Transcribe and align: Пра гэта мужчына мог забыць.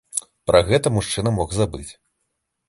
Пра 0.51 0.61
гэта 0.69 0.91
мужчына 0.95 1.35
мог 1.37 1.53
забыць. 1.59 1.87